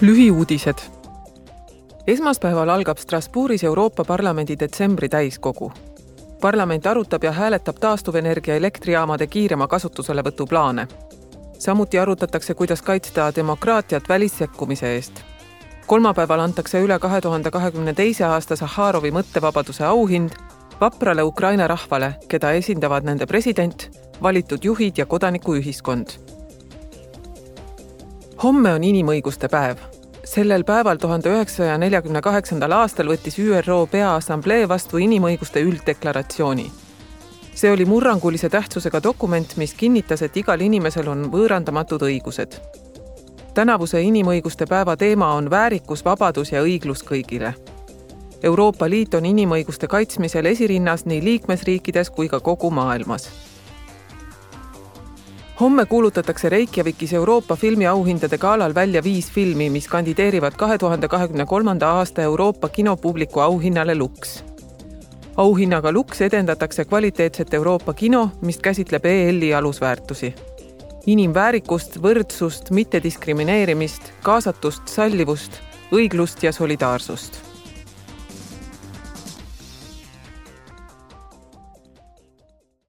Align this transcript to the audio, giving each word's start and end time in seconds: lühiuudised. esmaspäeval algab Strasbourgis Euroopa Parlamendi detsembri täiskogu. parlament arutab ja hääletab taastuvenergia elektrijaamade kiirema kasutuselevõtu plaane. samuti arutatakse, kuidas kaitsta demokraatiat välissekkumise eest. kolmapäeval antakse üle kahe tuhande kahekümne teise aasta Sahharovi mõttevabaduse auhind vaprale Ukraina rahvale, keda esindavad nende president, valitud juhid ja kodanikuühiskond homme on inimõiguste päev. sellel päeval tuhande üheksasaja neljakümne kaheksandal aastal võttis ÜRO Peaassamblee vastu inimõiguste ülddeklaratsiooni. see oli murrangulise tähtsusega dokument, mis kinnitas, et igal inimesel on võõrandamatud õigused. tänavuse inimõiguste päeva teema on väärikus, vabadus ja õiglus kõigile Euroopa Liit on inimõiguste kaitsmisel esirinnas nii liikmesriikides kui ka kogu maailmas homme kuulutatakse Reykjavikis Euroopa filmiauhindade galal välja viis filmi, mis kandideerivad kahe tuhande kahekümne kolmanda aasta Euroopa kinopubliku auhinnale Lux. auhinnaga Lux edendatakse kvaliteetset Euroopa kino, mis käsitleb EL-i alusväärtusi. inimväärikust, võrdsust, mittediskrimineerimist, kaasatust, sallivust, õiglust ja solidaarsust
lühiuudised. 0.00 0.78
esmaspäeval 2.06 2.68
algab 2.68 2.98
Strasbourgis 2.98 3.64
Euroopa 3.64 4.04
Parlamendi 4.04 4.56
detsembri 4.60 5.08
täiskogu. 5.08 5.72
parlament 6.40 6.86
arutab 6.86 7.24
ja 7.24 7.32
hääletab 7.32 7.76
taastuvenergia 7.80 8.56
elektrijaamade 8.56 9.26
kiirema 9.26 9.68
kasutuselevõtu 9.68 10.46
plaane. 10.46 10.88
samuti 11.58 11.98
arutatakse, 11.98 12.54
kuidas 12.54 12.82
kaitsta 12.82 13.32
demokraatiat 13.36 14.08
välissekkumise 14.08 14.94
eest. 14.94 15.12
kolmapäeval 15.86 16.40
antakse 16.40 16.80
üle 16.80 16.98
kahe 16.98 17.20
tuhande 17.20 17.50
kahekümne 17.50 17.94
teise 17.94 18.24
aasta 18.24 18.56
Sahharovi 18.56 19.10
mõttevabaduse 19.10 19.84
auhind 19.84 20.30
vaprale 20.80 21.22
Ukraina 21.22 21.66
rahvale, 21.66 22.14
keda 22.28 22.52
esindavad 22.52 23.04
nende 23.04 23.26
president, 23.26 23.90
valitud 24.22 24.58
juhid 24.64 24.98
ja 24.98 25.06
kodanikuühiskond 25.06 26.37
homme 28.42 28.72
on 28.72 28.84
inimõiguste 28.84 29.48
päev. 29.48 29.76
sellel 30.24 30.64
päeval 30.64 30.96
tuhande 30.96 31.30
üheksasaja 31.30 31.78
neljakümne 31.78 32.20
kaheksandal 32.20 32.72
aastal 32.72 33.08
võttis 33.08 33.38
ÜRO 33.38 33.86
Peaassamblee 33.90 34.68
vastu 34.68 34.96
inimõiguste 34.96 35.60
ülddeklaratsiooni. 35.60 36.70
see 37.54 37.70
oli 37.72 37.84
murrangulise 37.84 38.48
tähtsusega 38.48 39.02
dokument, 39.02 39.56
mis 39.56 39.74
kinnitas, 39.74 40.22
et 40.22 40.36
igal 40.36 40.60
inimesel 40.60 41.08
on 41.08 41.30
võõrandamatud 41.32 42.02
õigused. 42.02 42.54
tänavuse 43.54 44.02
inimõiguste 44.02 44.66
päeva 44.66 44.96
teema 44.96 45.32
on 45.34 45.50
väärikus, 45.50 46.04
vabadus 46.04 46.52
ja 46.52 46.62
õiglus 46.62 47.02
kõigile 47.02 47.54
Euroopa 48.42 48.90
Liit 48.90 49.14
on 49.14 49.26
inimõiguste 49.26 49.86
kaitsmisel 49.86 50.46
esirinnas 50.46 51.06
nii 51.06 51.24
liikmesriikides 51.24 52.10
kui 52.10 52.28
ka 52.28 52.40
kogu 52.40 52.70
maailmas 52.70 53.30
homme 55.60 55.86
kuulutatakse 55.86 56.48
Reykjavikis 56.48 57.12
Euroopa 57.12 57.56
filmiauhindade 57.56 58.38
galal 58.38 58.74
välja 58.74 59.02
viis 59.04 59.30
filmi, 59.30 59.70
mis 59.70 59.88
kandideerivad 59.88 60.52
kahe 60.56 60.78
tuhande 60.78 61.08
kahekümne 61.08 61.46
kolmanda 61.46 61.90
aasta 61.90 62.22
Euroopa 62.22 62.68
kinopubliku 62.68 63.40
auhinnale 63.40 63.94
Lux. 63.94 64.44
auhinnaga 65.36 65.92
Lux 65.92 66.20
edendatakse 66.20 66.84
kvaliteetset 66.84 67.54
Euroopa 67.54 67.94
kino, 67.94 68.30
mis 68.40 68.58
käsitleb 68.58 69.04
EL-i 69.04 69.54
alusväärtusi. 69.54 70.34
inimväärikust, 71.06 71.98
võrdsust, 72.02 72.70
mittediskrimineerimist, 72.70 74.02
kaasatust, 74.22 74.88
sallivust, 74.88 75.52
õiglust 75.92 76.42
ja 76.42 76.52
solidaarsust 76.52 77.47